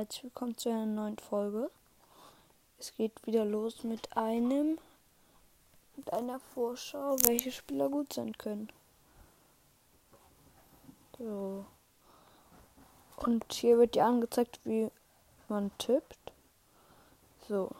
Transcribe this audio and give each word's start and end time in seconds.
herzlich 0.00 0.24
willkommen 0.24 0.56
zu 0.56 0.70
einer 0.70 0.86
neuen 0.86 1.18
Folge. 1.18 1.70
Es 2.78 2.94
geht 2.94 3.12
wieder 3.26 3.44
los 3.44 3.84
mit 3.84 4.16
einem, 4.16 4.78
mit 5.94 6.10
einer 6.10 6.40
Vorschau, 6.40 7.18
welche 7.26 7.52
Spieler 7.52 7.90
gut 7.90 8.10
sein 8.14 8.32
können. 8.38 8.70
So. 11.18 11.66
Und 13.16 13.52
hier 13.52 13.76
wird 13.76 13.94
dir 13.94 14.06
angezeigt, 14.06 14.60
wie 14.64 14.90
man 15.50 15.70
tippt. 15.76 16.32
So. 17.46 17.70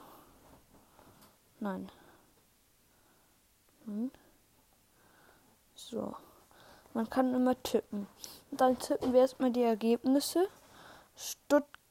Nein. 1.58 1.90
Hm. 3.86 4.10
So. 5.74 6.14
Man 6.92 7.08
kann 7.08 7.32
immer 7.32 7.62
tippen. 7.62 8.06
Und 8.50 8.60
dann 8.60 8.78
tippen 8.78 9.14
wir 9.14 9.20
erstmal 9.20 9.52
die 9.52 9.62
Ergebnisse. 9.62 10.50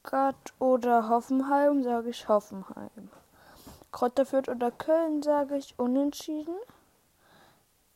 Stuttgart 0.00 0.54
oder 0.58 1.10
Hoffenheim, 1.10 1.82
sage 1.82 2.08
ich 2.08 2.26
Hoffenheim. 2.26 3.10
Kräuterfürth 3.92 4.48
oder 4.48 4.70
Köln, 4.70 5.22
sage 5.22 5.58
ich 5.58 5.78
Unentschieden. 5.78 6.56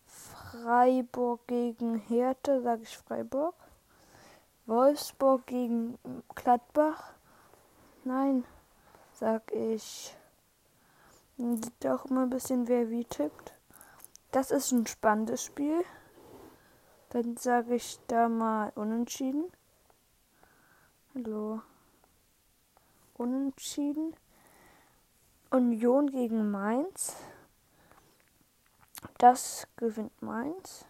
Freiburg 0.06 1.46
gegen 1.46 1.96
Hertha, 1.96 2.60
sage 2.60 2.82
ich 2.82 2.98
Freiburg. 2.98 3.54
Wolfsburg 4.66 5.46
gegen 5.46 5.98
Gladbach. 6.34 7.14
Nein, 8.04 8.44
sag 9.14 9.50
ich. 9.52 10.14
Sieht 11.38 11.86
auch 11.86 12.04
immer 12.04 12.22
ein 12.24 12.30
bisschen, 12.30 12.68
wer 12.68 12.90
wie 12.90 13.06
tippt. 13.06 13.54
Das 14.30 14.50
ist 14.50 14.72
ein 14.72 14.86
spannendes 14.86 15.42
Spiel. 15.42 15.82
Dann 17.10 17.38
sage 17.38 17.76
ich 17.76 17.98
da 18.08 18.28
mal 18.28 18.72
unentschieden. 18.74 19.50
Hallo. 21.14 21.62
Unentschieden. 23.14 24.14
Union 25.50 26.10
gegen 26.10 26.50
Mainz. 26.50 27.16
Das 29.18 29.68
gewinnt 29.76 30.20
Mainz. 30.20 30.84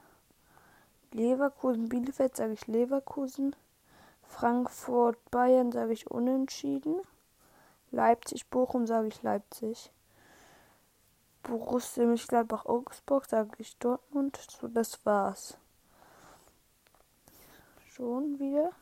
Leverkusen, 1.12 1.88
Bielefeld 1.88 2.34
sage 2.36 2.54
ich 2.54 2.66
Leverkusen. 2.66 3.54
Frankfurt, 4.26 5.18
Bayern 5.30 5.70
sage 5.70 5.92
ich 5.92 6.10
unentschieden. 6.10 6.96
Leipzig, 7.90 8.48
Bochum 8.48 8.86
sage 8.86 9.08
ich 9.08 9.22
Leipzig. 9.22 9.92
Borussia 11.42 12.04
Mönchengladbach, 12.04 12.64
Augsburg 12.64 13.26
sage 13.26 13.50
ich 13.58 13.76
Dortmund. 13.76 14.40
So, 14.50 14.66
das 14.66 15.04
war's. 15.04 15.58
Schon 17.86 18.38
wieder. 18.38 18.72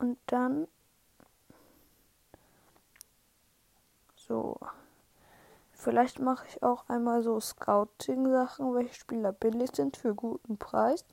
Und 0.00 0.18
dann 0.26 0.66
so. 4.16 4.58
Vielleicht 5.72 6.20
mache 6.20 6.46
ich 6.48 6.62
auch 6.62 6.88
einmal 6.88 7.22
so 7.22 7.38
Scouting-Sachen, 7.38 8.74
welche 8.74 8.94
Spieler 8.94 9.32
billig 9.32 9.70
sind 9.74 9.98
für 9.98 10.14
guten 10.14 10.56
Preis. 10.56 11.04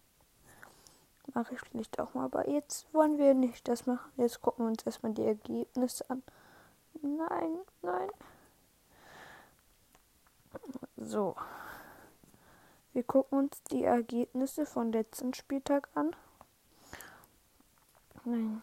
Mache 1.33 1.55
ich 1.55 1.61
vielleicht 1.61 1.99
auch 1.99 2.13
mal. 2.13 2.25
Aber 2.25 2.47
jetzt 2.49 2.87
wollen 2.93 3.17
wir 3.17 3.33
nicht 3.33 3.67
das 3.67 3.85
machen. 3.85 4.09
Jetzt 4.15 4.41
gucken 4.41 4.65
wir 4.65 4.69
uns 4.69 4.83
erstmal 4.83 5.13
die 5.13 5.25
Ergebnisse 5.25 6.09
an. 6.09 6.23
Nein, 7.01 7.57
nein. 7.81 8.09
So. 10.95 11.35
Wir 12.93 13.03
gucken 13.03 13.39
uns 13.39 13.61
die 13.63 13.83
Ergebnisse 13.83 14.65
von 14.65 14.93
letzten 14.93 15.33
Spieltag 15.33 15.89
an. 15.93 16.15
Nein. 18.23 18.61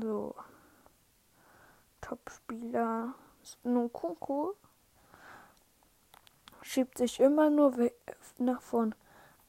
So. 0.00 0.34
Top-Spieler. 2.00 3.14
Nukunku 3.64 4.54
schiebt 6.62 6.96
sich 6.96 7.20
immer 7.20 7.50
nur 7.50 7.74
nach 8.38 8.62
vorn. 8.62 8.94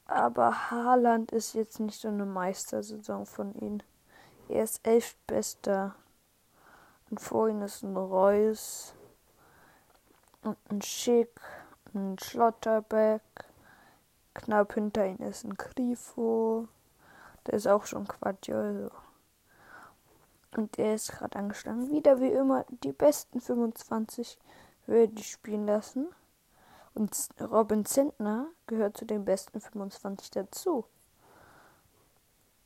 Aber 0.06 0.70
Haaland 0.70 1.32
ist 1.32 1.54
jetzt 1.54 1.80
nicht 1.80 1.98
so 2.00 2.08
eine 2.08 2.26
Meistersaison 2.26 3.24
von 3.24 3.54
ihm. 3.54 3.78
Er 4.48 4.64
ist 4.64 4.86
elf 4.86 5.16
bester. 5.26 5.94
Und 7.08 7.20
vor 7.20 7.48
ihm 7.48 7.62
ist 7.62 7.82
ein 7.82 7.96
Reus 7.96 8.94
und 10.42 10.58
ein 10.70 10.82
Schick, 10.82 11.40
ein 11.94 12.18
Schlotterbeck. 12.18 13.22
Knapp 14.34 14.74
hinter 14.74 15.06
ihm 15.06 15.22
ist 15.22 15.44
ein 15.44 15.54
Grifo. 15.54 16.68
Der 17.46 17.54
ist 17.54 17.66
auch 17.66 17.86
schon 17.86 18.06
Quadjol. 18.06 18.90
Und 20.56 20.76
der 20.78 20.94
ist 20.94 21.12
gerade 21.12 21.38
angeschlagen. 21.38 21.90
Wieder 21.90 22.20
wie 22.20 22.30
immer 22.30 22.64
die 22.68 22.92
besten 22.92 23.40
25 23.40 24.38
würde 24.86 25.12
ich 25.16 25.30
spielen 25.30 25.66
lassen. 25.66 26.08
Und 26.94 27.28
Robin 27.40 27.84
Zentner 27.84 28.46
gehört 28.66 28.96
zu 28.96 29.04
den 29.04 29.24
besten 29.24 29.60
25 29.60 30.30
dazu. 30.30 30.84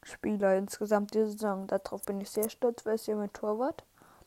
Spieler 0.03 0.56
insgesamt 0.56 1.15
diese 1.15 1.31
Saison. 1.31 1.66
Darauf 1.66 2.03
bin 2.03 2.21
ich 2.21 2.31
sehr 2.31 2.50
stolz, 2.50 2.84
weil 2.84 2.97
es 2.97 3.06
ja 3.06 3.16
mein 3.16 3.32
Torwart. 3.32 3.84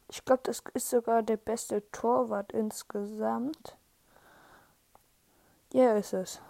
Ich 0.10 0.26
glaube, 0.26 0.42
das 0.44 0.64
ist 0.74 0.90
sogar 0.90 1.22
der 1.24 1.38
beste 1.38 1.90
Torwart 1.92 2.52
insgesamt. 2.52 3.78
Ja, 5.72 5.94
ist 5.94 6.14
es. 6.14 6.42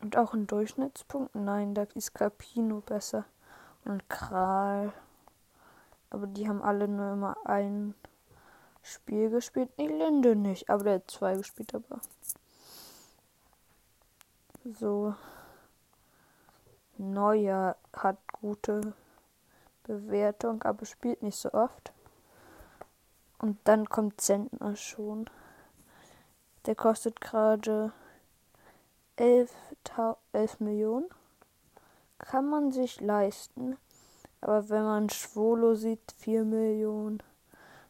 Und 0.00 0.16
auch 0.16 0.34
in 0.34 0.46
Durchschnittspunkten? 0.46 1.44
Nein, 1.44 1.74
da 1.74 1.86
ist 1.94 2.14
Capino 2.14 2.80
besser. 2.80 3.24
Und 3.84 4.08
Kral. 4.08 4.92
Aber 6.10 6.26
die 6.26 6.48
haben 6.48 6.62
alle 6.62 6.88
nur 6.88 7.12
immer 7.12 7.36
ein 7.44 7.94
Spiel 8.82 9.30
gespielt. 9.30 9.70
Nee, 9.78 9.88
Linde 9.88 10.36
nicht. 10.36 10.68
Aber 10.68 10.84
der 10.84 10.94
hat 10.94 11.10
zwei 11.10 11.36
gespielt, 11.36 11.74
aber. 11.74 12.00
So. 14.64 15.14
Neuer 16.98 17.76
hat 17.94 18.18
gute 18.32 18.92
Bewertung, 19.84 20.62
aber 20.62 20.84
spielt 20.84 21.22
nicht 21.22 21.36
so 21.36 21.52
oft. 21.52 21.92
Und 23.38 23.58
dann 23.64 23.88
kommt 23.88 24.20
Zentner 24.20 24.76
schon. 24.76 25.30
Der 26.66 26.74
kostet 26.74 27.20
gerade 27.20 27.92
11, 29.16 29.50
11 30.32 30.60
Millionen. 30.60 31.08
Kann 32.20 32.48
man 32.48 32.70
sich 32.70 33.00
leisten. 33.00 33.76
Aber 34.40 34.68
wenn 34.68 34.84
man 34.84 35.10
Schwolo 35.10 35.74
sieht, 35.74 36.12
4 36.18 36.44
Millionen. 36.44 37.22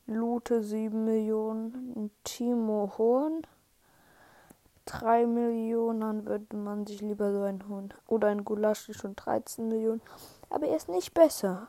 Lute 0.07 0.63
7 0.63 1.05
Millionen. 1.05 2.11
Timo 2.25 2.93
Horn 2.97 3.43
3 4.87 5.27
Millionen. 5.27 6.01
Dann 6.01 6.27
würde 6.27 6.57
man 6.57 6.87
sich 6.87 7.01
lieber 7.01 7.33
so 7.33 7.43
einen 7.43 7.69
holen. 7.69 7.93
Oder 8.07 8.29
ein 8.29 8.45
Gulaschi 8.45 8.95
schon 8.95 9.17
13 9.17 9.69
Millionen. 9.69 10.01
Aber 10.49 10.67
er 10.67 10.77
ist 10.77 10.89
nicht 10.89 11.13
besser. 11.13 11.69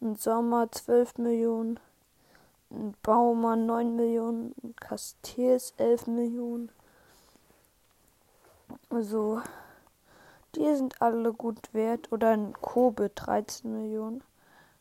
Ein 0.00 0.16
Sommer 0.16 0.70
12 0.70 1.18
Millionen. 1.18 1.80
Ein 2.70 2.94
Baumann 3.02 3.66
9 3.66 3.96
Millionen. 3.96 4.54
Ein 4.62 4.76
Castells 4.76 5.74
11 5.76 6.06
Millionen. 6.06 6.70
Also, 8.90 9.40
die 10.54 10.74
sind 10.74 11.00
alle 11.00 11.32
gut 11.32 11.72
wert. 11.72 12.10
Oder 12.12 12.30
ein 12.30 12.52
Kobe 12.54 13.10
13 13.10 13.72
Millionen. 13.72 14.22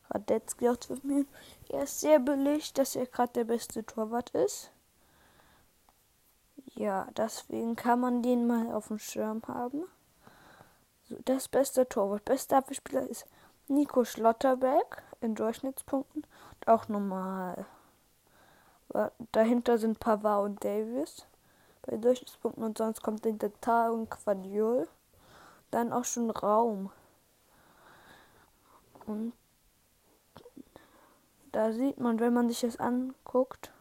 Radetzky 0.10 0.70
auch 0.70 0.78
12 0.78 1.04
Millionen. 1.04 1.30
Er 1.70 1.84
ist 1.84 2.02
sehr 2.02 2.20
billig, 2.20 2.74
dass 2.74 2.96
er 2.96 3.06
gerade 3.06 3.34
der 3.34 3.46
beste 3.46 3.86
Torwart 3.86 4.32
ist. 4.32 4.72
Ja, 6.76 7.08
deswegen 7.18 7.76
kann 7.76 8.00
man 8.00 8.22
den 8.22 8.48
mal 8.48 8.72
auf 8.74 8.88
dem 8.88 9.00
Schirm 9.00 9.42
haben. 9.48 9.84
So, 11.04 11.18
das 11.26 11.48
beste 11.48 11.88
Torwart. 11.88 12.26
Bester 12.26 12.58
Abwehrspieler 12.58 13.08
ist 13.08 13.26
Nico 13.68 14.04
Schlotterberg 14.04 15.04
in 15.22 15.36
Durchschnittspunkten 15.36 16.24
und 16.24 16.68
auch 16.68 16.88
normal. 16.88 17.66
Dahinter 19.32 19.78
sind 19.78 20.00
Pavard 20.00 20.44
und 20.46 20.64
Davis 20.64 21.26
bei 21.84 21.96
Durchschnittspunkten 21.96 22.64
und 22.64 22.78
sonst 22.78 23.02
kommt 23.02 23.26
hinter 23.26 23.52
Tar 23.62 23.94
und 23.94 24.10
Quadiol. 24.10 24.88
Dann 25.72 25.92
auch 25.92 26.06
schon 26.06 26.30
Raum. 26.30 26.92
Und 29.06 29.34
da 31.52 31.72
sieht 31.74 32.00
man, 32.00 32.20
wenn 32.20 32.34
man 32.34 32.48
sich 32.48 32.62
das 32.62 32.78
anguckt, 32.78 33.72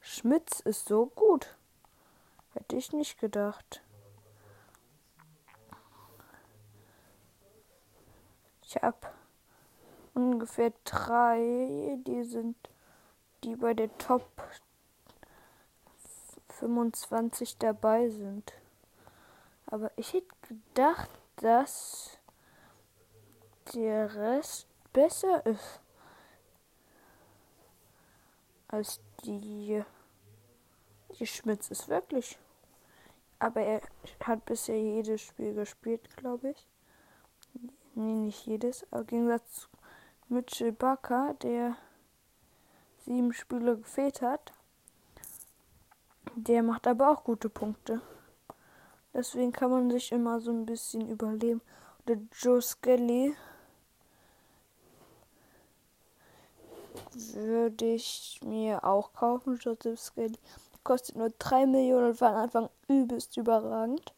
Schmitz 0.00 0.60
ist 0.60 0.86
so 0.86 1.06
gut. 1.06 1.56
Hätte 2.52 2.76
ich 2.76 2.92
nicht 2.92 3.18
gedacht. 3.18 3.82
Ich 8.62 8.76
habe 8.76 8.96
ungefähr 10.14 10.72
drei, 10.84 11.98
die 12.06 12.24
sind, 12.24 12.56
die 13.44 13.56
bei 13.56 13.74
der 13.74 13.96
Top 13.98 14.26
25 16.48 17.58
dabei 17.58 18.08
sind. 18.08 18.52
Aber 19.66 19.90
ich 19.96 20.12
hätte 20.12 20.34
gedacht, 20.42 21.10
dass 21.36 22.18
der 23.74 24.14
Rest 24.14 24.66
besser 24.92 25.44
ist 25.46 25.80
als 28.68 29.00
die. 29.24 29.82
Die 31.18 31.26
Schmitz 31.26 31.70
ist 31.70 31.88
wirklich. 31.88 32.38
Aber 33.38 33.60
er 33.60 33.80
hat 34.24 34.44
bisher 34.44 34.80
jedes 34.80 35.20
Spiel 35.20 35.54
gespielt, 35.54 36.16
glaube 36.16 36.50
ich. 36.50 36.66
Nee, 37.94 38.14
nicht 38.14 38.46
jedes. 38.46 38.86
Aber 38.90 39.00
im 39.00 39.06
Gegensatz 39.06 39.60
zu 39.60 39.68
Mitchell 40.28 40.72
Bakker, 40.72 41.34
der 41.42 41.76
sieben 43.04 43.32
Spiele 43.32 43.78
gefehlt 43.78 44.22
hat. 44.22 44.52
Der 46.34 46.62
macht 46.62 46.86
aber 46.86 47.10
auch 47.10 47.24
gute 47.24 47.48
Punkte. 47.48 48.00
Deswegen 49.16 49.50
kann 49.50 49.70
man 49.70 49.90
sich 49.90 50.12
immer 50.12 50.40
so 50.40 50.50
ein 50.50 50.66
bisschen 50.66 51.08
überleben. 51.08 51.62
Der 52.06 52.18
Joe 52.38 52.60
Skelly 52.60 53.34
würde 57.32 57.94
ich 57.94 58.38
mir 58.44 58.84
auch 58.84 59.14
kaufen. 59.14 59.58
Joseph 59.58 59.98
Skelly 59.98 60.38
kostet 60.84 61.16
nur 61.16 61.30
3 61.30 61.64
Millionen 61.64 62.10
und 62.10 62.20
war 62.20 62.32
am 62.32 62.42
Anfang 62.42 62.68
übelst 62.88 63.38
überragend. 63.38 64.12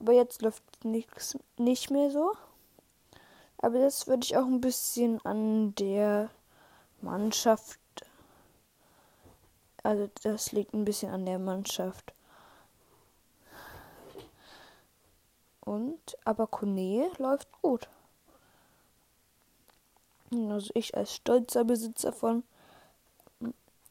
Aber 0.00 0.12
jetzt 0.12 0.42
läuft 0.42 0.62
nichts 0.84 1.38
nicht 1.56 1.90
mehr 1.90 2.10
so. 2.10 2.34
Aber 3.56 3.78
das 3.78 4.06
würde 4.06 4.24
ich 4.24 4.36
auch 4.36 4.44
ein 4.44 4.60
bisschen 4.60 5.18
an 5.24 5.74
der 5.76 6.28
Mannschaft. 7.00 7.80
Also 9.82 10.10
das 10.22 10.52
liegt 10.52 10.74
ein 10.74 10.84
bisschen 10.84 11.10
an 11.10 11.24
der 11.24 11.38
Mannschaft. 11.38 12.12
Und 15.66 16.16
aber 16.24 16.46
Kone 16.46 17.10
läuft 17.18 17.50
gut. 17.60 17.88
Also 20.30 20.70
ich 20.74 20.96
als 20.96 21.16
stolzer 21.16 21.64
Besitzer 21.64 22.12
von 22.12 22.44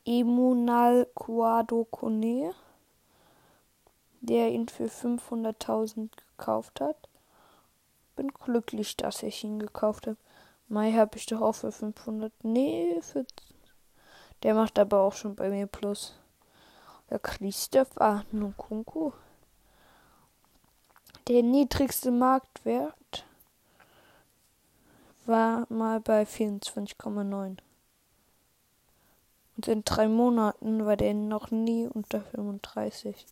Emunal 0.05 1.05
Quado 1.15 1.85
Kone, 1.91 2.55
der 4.21 4.51
ihn 4.51 4.69
für 4.69 4.85
500.000 4.85 6.11
gekauft 6.37 6.79
hat. 6.79 7.09
Bin 8.15 8.29
glücklich, 8.29 8.95
dass 8.95 9.21
ich 9.21 9.43
ihn 9.43 9.59
gekauft 9.59 10.07
habe. 10.07 10.17
Mai 10.69 10.93
habe 10.93 11.17
ich 11.17 11.25
doch 11.25 11.41
auch 11.41 11.55
für 11.55 11.73
500. 11.73 12.31
Nee, 12.43 13.01
für. 13.01 13.25
Der 14.43 14.53
macht 14.53 14.79
aber 14.79 15.01
auch 15.01 15.13
schon 15.13 15.35
bei 15.35 15.49
mir 15.49 15.67
Plus. 15.67 16.13
Der 17.09 17.19
Christopher 17.19 18.23
Nkunku. 18.31 19.11
Der 21.27 21.41
niedrigste 21.41 22.11
Marktwert 22.11 23.25
war 25.25 25.65
mal 25.69 25.99
bei 25.99 26.21
24,9. 26.21 27.57
Und 29.57 29.67
in 29.67 29.83
drei 29.83 30.07
Monaten 30.07 30.85
war 30.85 30.95
der 30.97 31.15
noch 31.15 31.49
nie 31.49 31.87
unter 31.87 32.21
35. 32.21 33.25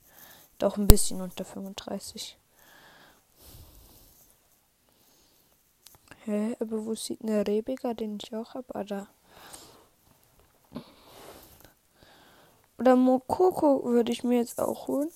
Doch 0.57 0.77
ein 0.77 0.87
bisschen 0.87 1.21
unter 1.21 1.45
35. 1.45 2.35
Hä, 6.25 6.55
aber 6.59 6.85
wo 6.85 6.95
sieht 6.95 7.21
eine 7.21 7.45
Rebecca, 7.45 7.93
den 7.93 8.17
ich 8.19 8.33
auch 8.33 8.55
habe? 8.55 8.73
Ah, 8.73 8.83
da. 8.83 9.07
Oder 12.79 12.95
Mokoko 12.95 13.83
würde 13.83 14.11
ich 14.11 14.23
mir 14.23 14.39
jetzt 14.39 14.59
auch 14.59 14.87
holen. 14.87 15.11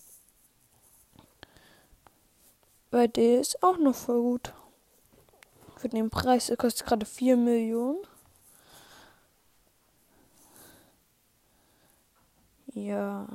Weil 2.97 3.09
der 3.09 3.41
ist 3.41 3.61
auch 3.61 3.77
noch 3.77 3.93
voll 3.93 4.19
gut. 4.19 4.53
Für 5.75 5.87
den 5.87 6.09
Preis, 6.09 6.47
der 6.47 6.57
kostet 6.57 6.87
gerade 6.87 7.05
4 7.05 7.37
Millionen. 7.37 7.99
Ja. 12.73 13.27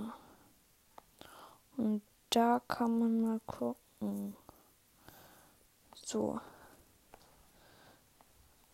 Und 1.76 2.02
da 2.30 2.60
kann 2.66 2.98
man 2.98 3.20
mal 3.20 3.40
gucken. 3.46 4.36
So. 5.94 6.40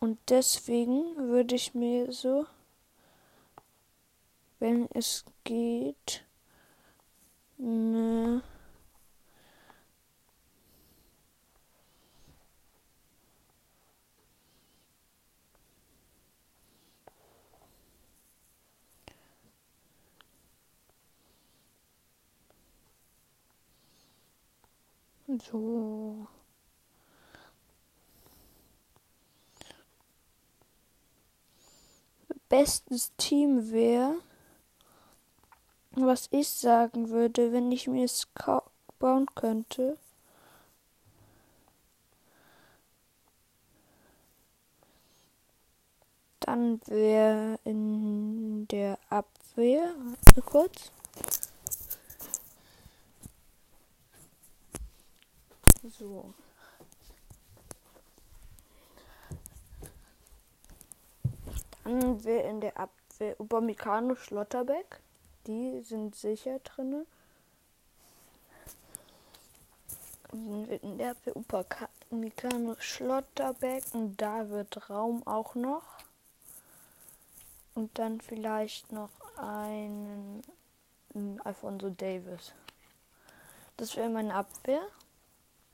Und 0.00 0.19
deswegen 0.31 1.17
würde 1.19 1.55
ich 1.55 1.75
mir 1.75 2.11
so, 2.12 2.46
wenn 4.58 4.88
es 4.94 5.26
geht, 5.44 6.25
eine 7.58 8.43
So. 25.40 26.26
Bestes 32.49 33.12
Team 33.19 33.70
wäre, 33.70 34.17
was 35.90 36.29
ich 36.31 36.49
sagen 36.49 37.11
würde, 37.11 37.52
wenn 37.52 37.70
ich 37.70 37.88
mir 37.88 38.05
es 38.05 38.26
bauen 38.99 39.26
könnte. 39.35 39.99
Dann 46.41 46.81
wäre 46.87 47.58
in 47.64 48.67
der 48.69 48.99
Abwehr, 49.11 49.94
warte 49.99 50.41
kurz. 50.43 50.91
So. 55.82 56.34
Dann 61.84 62.25
wäre 62.25 62.48
in 62.48 62.60
der 62.60 62.76
Abwehr 62.76 63.40
Upamecano 63.40 64.14
Schlotterbeck. 64.14 65.00
Die 65.46 65.80
sind 65.82 66.16
sicher 66.16 66.58
drin. 66.58 67.06
In 70.32 70.98
der 70.98 71.12
Abwehr 71.12 71.36
Upamecano 71.36 72.76
Schlotterbeck. 72.79 73.84
Und 73.93 74.20
da 74.20 74.50
wird 74.50 74.91
Raum 74.91 75.26
auch 75.26 75.55
noch. 75.55 75.84
Und 77.74 77.96
dann 77.98 78.20
vielleicht 78.20 78.93
noch 78.93 79.10
einen 79.38 80.43
Alfonso 81.44 81.91
Davis. 81.91 82.53
Das 83.76 83.96
wäre 83.96 84.10
meine 84.10 84.34
Abwehr. 84.34 84.82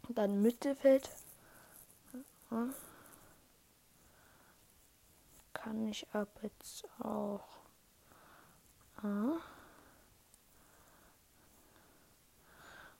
Dann 0.09 0.43
Mittelfeld. 0.43 1.09
Kann 5.53 5.89
ich 5.89 6.07
ab 6.13 6.29
jetzt 6.43 6.85
auch. 7.01 7.55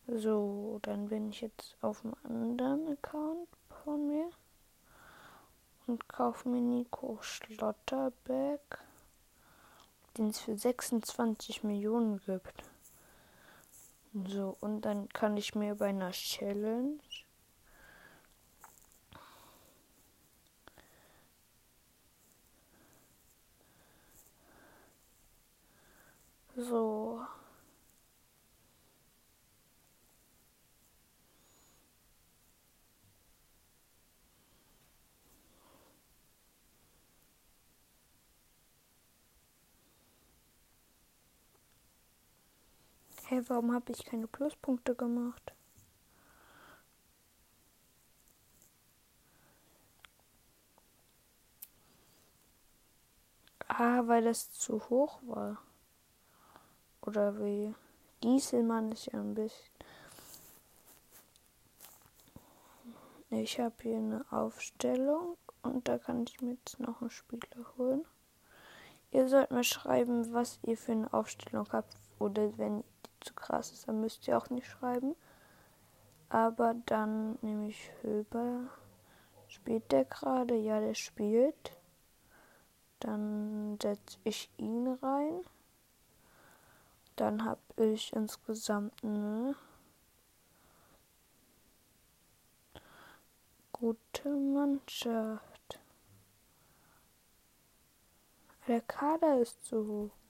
So, 0.07 0.79
dann 0.83 1.09
bin 1.09 1.31
ich 1.31 1.41
jetzt 1.41 1.77
auf 1.81 2.05
einem 2.05 2.15
anderen 2.25 2.93
Account 2.93 3.49
von 3.83 4.07
mir 4.07 4.31
und 5.87 6.09
kaufe 6.09 6.49
mir 6.49 6.61
Nico 6.61 7.19
Schlotterbeck, 7.23 8.79
den 10.17 10.29
es 10.29 10.41
für 10.41 10.57
26 10.57 11.65
Millionen 11.65 12.21
gibt. 12.27 12.74
So, 14.15 14.57
und 14.61 14.83
dann 14.83 15.09
kann 15.11 15.37
ich 15.37 15.55
mir 15.55 15.75
bei 15.75 15.89
einer 15.89 16.13
Challenge 16.13 16.99
so 26.57 27.21
Hey, 43.35 43.43
warum 43.49 43.75
habe 43.75 43.91
ich 43.91 44.05
keine 44.05 44.29
Pluspunkte 44.29 44.95
gemacht? 44.95 45.53
Ah, 53.67 54.03
weil 54.07 54.23
das 54.23 54.53
zu 54.53 54.89
hoch 54.89 55.19
war. 55.27 55.61
Oder 57.01 57.37
wie? 57.41 57.75
Gieselmann 58.21 58.93
ist 58.93 59.07
ja 59.07 59.19
ein 59.19 59.35
bisschen. 59.35 59.75
Ich 63.31 63.59
habe 63.59 63.75
hier 63.83 63.97
eine 63.97 64.25
Aufstellung 64.31 65.37
und 65.63 65.89
da 65.89 65.99
kann 65.99 66.23
ich 66.23 66.41
mir 66.41 66.53
jetzt 66.53 66.79
noch 66.79 67.01
einen 67.01 67.11
Spieler 67.11 67.67
holen. 67.77 68.05
Ihr 69.11 69.27
sollt 69.27 69.51
mir 69.51 69.65
schreiben, 69.65 70.33
was 70.33 70.61
ihr 70.63 70.79
für 70.79 70.93
eine 70.93 71.13
Aufstellung 71.13 71.67
habt. 71.73 71.97
Oder 72.21 72.57
wenn 72.59 72.83
die 72.83 72.94
zu 73.25 73.35
krass 73.35 73.73
ist, 73.73 73.89
dann 73.89 74.01
müsst 74.01 74.29
ihr 74.29 74.37
auch 74.37 74.51
nicht 74.51 74.69
schreiben. 74.69 75.17
Aber 76.29 76.75
dann 76.87 77.39
nehme 77.43 77.69
ich 77.69 77.91
Höber. 78.03 78.69
Spielt 79.49 79.93
der 79.93 80.05
gerade? 80.05 80.57
Ja, 80.57 80.81
der 80.81 80.95
spielt. 80.95 81.77
Dann 83.01 83.79
setze 83.81 84.19
ich 84.25 84.51
ihn 84.57 84.89
rein. 85.03 85.43
Dann 87.17 87.45
habe 87.45 87.61
ich 87.77 88.13
insgesamt 88.13 88.93
eine 89.05 89.55
gute 93.73 94.29
Mannschaft. 94.29 95.79
Der 98.67 98.81
Kader 98.81 99.41
ist 99.41 99.65
zu 99.65 99.87
hoch. 99.87 100.24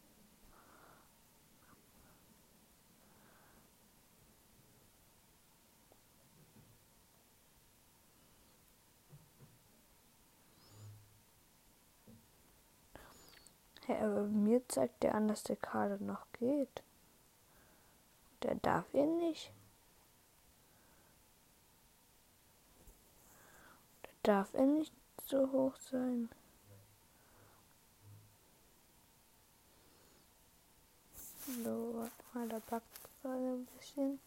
Ja, 13.86 13.98
aber 14.00 14.22
mir 14.22 14.66
zeigt 14.68 15.02
der 15.02 15.14
an, 15.14 15.28
dass 15.28 15.42
der 15.42 15.56
Kader 15.56 15.98
noch 15.98 16.26
geht. 16.32 16.82
Der 18.42 18.54
darf 18.56 18.92
ihn 18.94 19.18
nicht. 19.18 19.52
Der 24.04 24.12
darf 24.22 24.54
er 24.54 24.66
nicht 24.66 24.92
so 25.26 25.50
hoch 25.52 25.76
sein. 25.76 26.30
So, 31.46 31.94
warte 31.94 32.24
mal, 32.32 32.48
da 32.48 32.58
backt 32.70 33.00
gerade 33.22 33.38
ein 33.38 33.66
bisschen. 33.78 34.18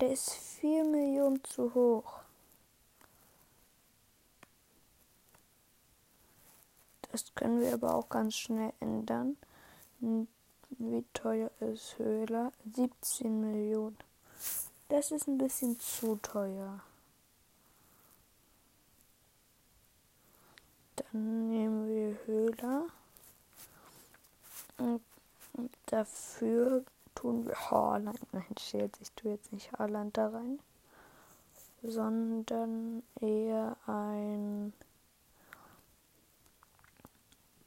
Der 0.00 0.12
ist 0.12 0.30
4 0.32 0.84
Millionen 0.84 1.44
zu 1.44 1.74
hoch. 1.74 2.20
Das 7.12 7.34
können 7.34 7.60
wir 7.60 7.74
aber 7.74 7.94
auch 7.94 8.08
ganz 8.08 8.34
schnell 8.36 8.72
ändern. 8.80 9.36
Wie 9.98 11.04
teuer 11.12 11.50
ist 11.60 11.98
Höhler? 11.98 12.52
17 12.74 13.40
Millionen. 13.40 13.98
Das 14.88 15.10
ist 15.10 15.26
ein 15.26 15.36
bisschen 15.36 15.78
zu 15.78 16.16
teuer. 16.22 16.80
Dann 20.96 21.50
nehmen 21.50 21.88
wir 21.88 22.16
Höhler. 22.26 22.86
Und 24.78 25.02
dafür 25.86 26.84
tun 27.20 27.46
wir 27.46 27.70
Haaland. 27.70 28.18
Nein, 28.32 28.54
Scherz, 28.58 28.98
ich 29.00 29.12
tue 29.12 29.32
jetzt 29.32 29.52
nicht 29.52 29.72
Haaland 29.72 30.16
da 30.16 30.28
rein. 30.28 30.58
Sondern 31.82 33.02
eher 33.20 33.76
ein 33.86 34.72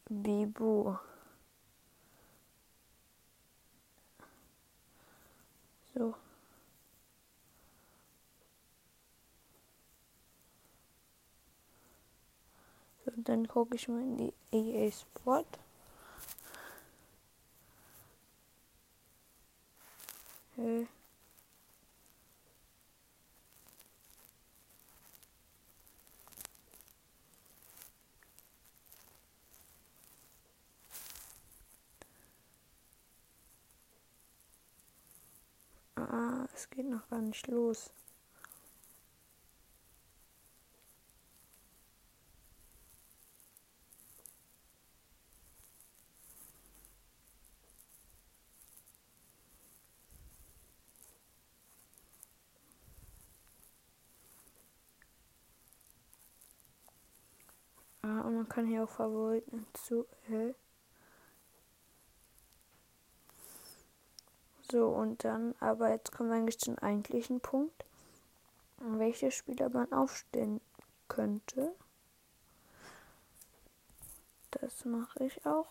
Bibu. 0.09 0.95
So. 5.93 6.15
So, 13.05 13.11
dann 13.17 13.47
gucke 13.47 13.75
ich 13.75 13.87
mal 13.87 14.01
in 14.01 14.17
die 14.17 14.33
EA 14.51 14.91
Sport. 14.91 15.59
Hey. 20.55 20.87
Ah, 35.95 36.45
es 36.53 36.69
geht 36.69 36.85
noch 36.85 37.07
gar 37.09 37.21
nicht 37.21 37.47
los. 37.47 37.91
Kann 58.53 58.67
hier 58.67 58.83
auch 58.83 58.89
Favoriten 58.89 59.65
zu. 59.73 60.05
Äh. 60.29 60.53
So, 64.71 64.89
und 64.89 65.23
dann, 65.23 65.55
aber 65.59 65.89
jetzt 65.89 66.11
kommen 66.11 66.29
wir 66.29 66.37
eigentlich 66.37 66.59
zum 66.59 66.77
eigentlichen 66.77 67.39
Punkt. 67.41 67.85
Welche 68.77 69.31
Spieler 69.31 69.69
man 69.69 69.91
aufstellen 69.91 70.61
könnte. 71.07 71.73
Das 74.51 74.85
mache 74.85 75.25
ich 75.25 75.45
auch. 75.45 75.67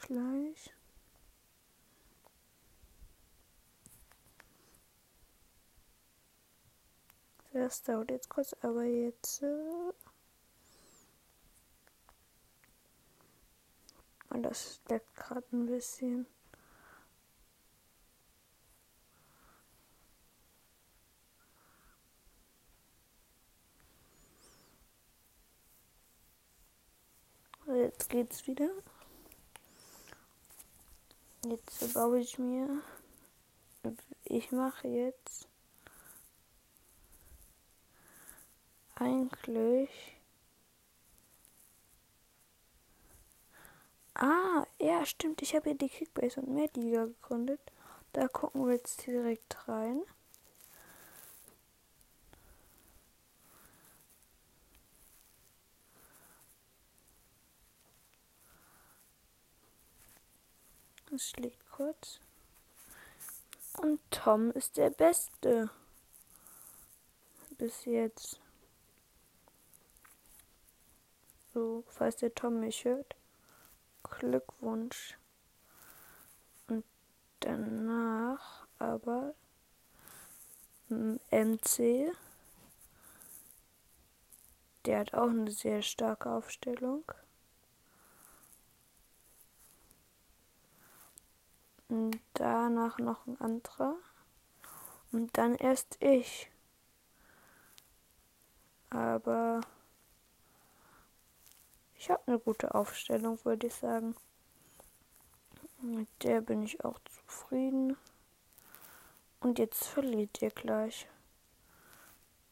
Gleich. 0.00 0.74
Das 7.52 7.82
dauert 7.82 8.10
jetzt 8.10 8.28
kurz, 8.28 8.54
aber 8.62 8.84
jetzt. 8.84 9.42
Äh 9.42 9.92
und 14.30 14.42
das 14.44 14.80
leckt 14.88 15.14
gerade 15.16 15.44
ein 15.52 15.66
bisschen. 15.66 16.26
Jetzt 27.66 28.08
geht's 28.08 28.46
wieder. 28.46 28.70
Jetzt 31.44 31.94
baue 31.94 32.18
ich 32.20 32.38
mir. 32.38 32.82
Ich 34.24 34.50
mache 34.52 34.88
jetzt 34.88 35.49
eigentlich. 39.00 39.90
Ah, 44.14 44.64
ja, 44.78 45.04
stimmt. 45.06 45.42
Ich 45.42 45.54
habe 45.54 45.70
hier 45.70 45.78
die 45.78 45.88
Kickbase 45.88 46.40
und 46.40 46.54
Liga 46.76 47.06
gegründet. 47.06 47.60
Da 48.12 48.28
gucken 48.28 48.66
wir 48.66 48.74
jetzt 48.74 49.06
direkt 49.06 49.68
rein. 49.68 50.02
Das 61.10 61.30
schlägt 61.30 61.68
kurz. 61.70 62.20
Und 63.78 64.00
Tom 64.10 64.50
ist 64.52 64.76
der 64.76 64.90
Beste. 64.90 65.70
Bis 67.58 67.84
jetzt. 67.84 68.39
So, 71.52 71.84
falls 71.88 72.16
der 72.16 72.34
Tom 72.34 72.60
mich 72.60 72.84
hört. 72.84 73.16
Glückwunsch. 74.02 75.18
Und 76.68 76.84
danach 77.40 78.66
aber 78.78 79.34
MC 80.88 82.12
Der 84.86 85.00
hat 85.00 85.14
auch 85.14 85.28
eine 85.28 85.50
sehr 85.50 85.82
starke 85.82 86.30
Aufstellung. 86.30 87.04
Und 91.88 92.20
danach 92.34 92.98
noch 92.98 93.26
ein 93.26 93.38
anderer. 93.40 93.96
Und 95.12 95.36
dann 95.36 95.54
erst 95.56 96.02
ich. 96.02 96.50
Aber 98.88 99.60
ich 102.00 102.08
habe 102.08 102.22
eine 102.26 102.38
gute 102.38 102.74
Aufstellung, 102.74 103.38
würde 103.44 103.66
ich 103.66 103.74
sagen. 103.74 104.16
Mit 105.82 106.08
der 106.22 106.40
bin 106.40 106.62
ich 106.62 106.82
auch 106.82 106.98
zufrieden. 107.00 107.94
Und 109.40 109.58
jetzt 109.58 109.86
verliert 109.86 110.40
ihr 110.40 110.48
gleich. 110.48 111.06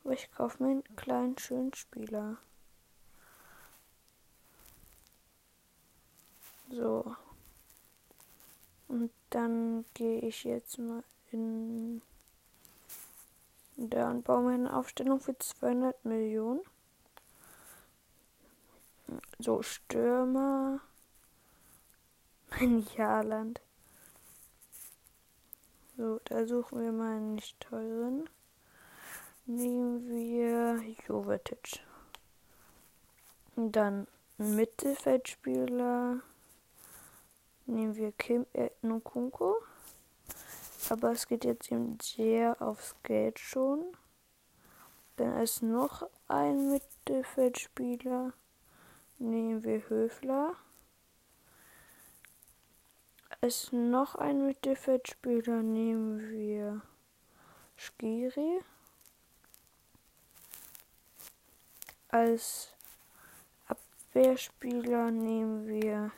Aber 0.05 0.12
ich 0.12 0.31
kaufe 0.33 0.62
mir 0.62 0.71
einen 0.71 0.97
kleinen 0.97 1.38
schönen 1.38 1.73
Spieler. 1.73 2.37
So. 6.71 7.17
Und 8.87 9.11
dann 9.31 9.87
gehe 9.95 10.21
ich 10.21 10.45
jetzt 10.45 10.76
mal 10.78 11.02
in 11.33 12.02
da 13.78 14.11
und 14.11 14.25
baue 14.25 14.43
mir 14.43 14.55
eine 14.55 14.76
Aufstellung 14.76 15.21
für 15.21 15.38
200 15.38 16.05
Millionen. 16.05 16.61
So, 19.38 19.62
Stürmer. 19.62 20.81
Ein 22.50 22.87
Jahrland. 22.97 23.61
So, 25.97 26.21
da 26.25 26.47
suchen 26.47 26.81
wir 26.81 26.93
mal 26.93 27.17
einen 27.17 27.35
nicht 27.35 27.59
teuren. 27.61 28.29
Nehmen 29.47 30.09
wir 30.09 30.81
Jovetic. 31.07 31.81
Dann 33.57 34.07
Mittelfeldspieler 34.37 36.21
nehmen 37.67 37.97
wir 37.97 38.12
Kim 38.12 38.47
Nkunku. 38.83 39.55
Aber 40.91 41.12
es 41.12 41.27
geht 41.27 41.45
jetzt 41.45 41.73
eben 41.73 41.99
sehr 42.00 42.61
aufs 42.62 42.95
Geld 43.03 43.38
schon. 43.38 43.85
Dann 45.17 45.41
ist 45.41 45.62
noch 45.62 46.09
ein 46.29 46.71
Mittelfeldspieler. 46.71 48.33
Nehmen 49.18 49.64
wir 49.64 49.88
Höfler. 49.88 50.54
Ist 53.40 53.72
noch 53.72 54.14
ein 54.14 54.46
Mittelfeldspieler. 54.46 55.62
Nehmen 55.62 56.30
wir 56.30 56.82
Skiri. 57.76 58.60
Als 62.08 62.75
Abwehrspieler 63.66 65.10
nehmen 65.10 65.66
wir 65.66 66.10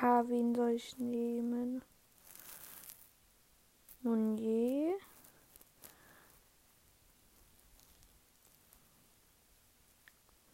Ha, 0.00 0.22
wen 0.28 0.54
soll 0.54 0.70
ich 0.70 0.96
nehmen? 0.98 1.82
Meunier. 4.02 4.96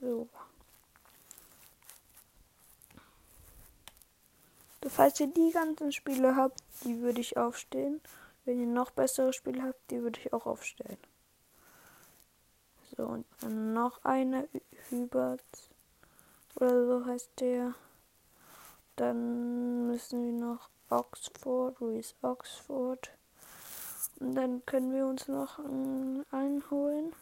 So. 0.05 0.29
so. 4.83 4.91
Falls 4.91 5.19
ihr 5.19 5.29
die 5.29 5.51
ganzen 5.51 5.93
Spiele 5.93 6.37
habt, 6.37 6.63
die 6.85 7.01
würde 7.01 7.21
ich 7.21 7.39
aufstellen. 7.39 8.03
Wenn 8.45 8.61
ihr 8.61 8.67
noch 8.67 8.91
bessere 8.91 9.33
Spiele 9.33 9.63
habt, 9.63 9.91
die 9.91 10.03
würde 10.03 10.21
ich 10.21 10.35
auch 10.35 10.45
aufstellen. 10.45 10.99
So, 12.95 13.05
und 13.05 13.27
dann 13.41 13.73
noch 13.73 14.05
einer 14.05 14.45
Hubert. 14.91 15.41
Oder 16.57 16.87
so 16.87 17.07
heißt 17.07 17.31
der. 17.41 17.75
Dann 18.97 19.89
müssen 19.89 20.23
wir 20.23 20.47
noch 20.47 20.69
Oxford, 20.91 21.81
Louis 21.81 22.15
Oxford. 22.21 23.11
Und 24.21 24.35
dann 24.35 24.65
können 24.67 24.93
wir 24.93 25.07
uns 25.07 25.27
noch 25.29 25.59
einen 25.59 26.25
einholen. 26.31 27.13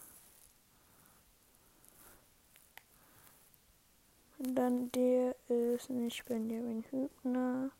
Und 4.44 4.57
dann 4.57 4.90
der 4.90 5.37
ist 5.48 5.88
nicht 5.88 6.24
Benjamin 6.24 6.85
Hübner, 6.90 7.70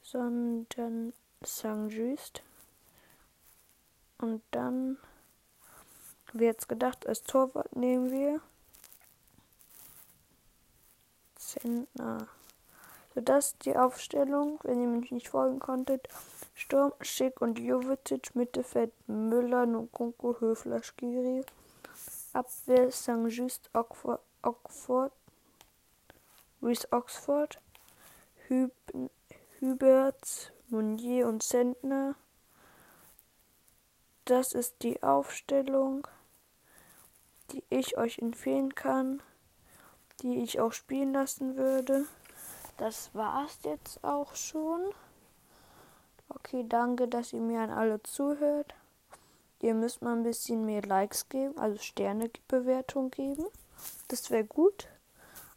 sondern 0.00 1.12
St. 1.44 1.88
Just. 1.88 2.42
Und 4.18 4.42
dann, 4.52 4.96
wie 6.32 6.44
jetzt 6.44 6.68
gedacht, 6.68 7.04
als 7.06 7.24
Torwart 7.24 7.74
nehmen 7.74 8.12
wir 8.12 8.40
Zentner. 11.34 12.28
So, 13.14 13.20
das 13.20 13.48
ist 13.48 13.64
die 13.64 13.76
Aufstellung, 13.76 14.60
wenn 14.62 14.80
ihr 14.80 14.86
mich 14.86 15.10
nicht 15.10 15.30
folgen 15.30 15.58
konntet. 15.58 16.06
Sturm, 16.54 16.92
Schick 17.00 17.40
und 17.40 17.58
Jovetic, 17.58 18.36
Mittelfeld 18.36 18.92
Müller, 19.08 19.66
Nkunku, 19.66 20.38
Höfler, 20.38 20.80
Skiri. 20.84 21.44
Abwehr 22.34 22.92
St. 22.92 23.26
Just, 23.26 23.68
Oxford, 23.74 25.12
Reese 26.62 26.88
Oxford, 26.92 27.60
Hüb, 28.48 28.72
Hubert, 29.60 30.52
Munier 30.68 31.26
und 31.28 31.42
Sentner. 31.42 32.14
Das 34.24 34.52
ist 34.52 34.82
die 34.82 35.02
Aufstellung, 35.02 36.06
die 37.52 37.64
ich 37.70 37.98
euch 37.98 38.18
empfehlen 38.18 38.74
kann, 38.74 39.22
die 40.22 40.42
ich 40.42 40.60
auch 40.60 40.72
spielen 40.72 41.12
lassen 41.12 41.56
würde 41.56 42.06
das 42.80 43.14
war's 43.14 43.58
jetzt 43.64 44.02
auch 44.02 44.34
schon. 44.34 44.80
Okay, 46.30 46.64
danke, 46.66 47.08
dass 47.08 47.34
ihr 47.34 47.40
mir 47.40 47.60
an 47.60 47.70
alle 47.70 48.02
zuhört. 48.02 48.74
Ihr 49.60 49.74
müsst 49.74 50.00
mal 50.00 50.16
ein 50.16 50.22
bisschen 50.22 50.64
mehr 50.64 50.80
Likes 50.80 51.28
geben, 51.28 51.58
also 51.58 51.78
Sternebewertung 51.78 53.10
geben. 53.10 53.44
Das 54.08 54.30
wäre 54.30 54.44
gut. 54.44 54.88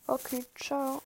Okay, 0.08 0.46
ciao. 0.56 1.02